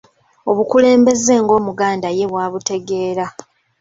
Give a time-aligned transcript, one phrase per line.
[0.49, 3.25] Obukulembeze ng’Omuganda ye bw’abutegeera.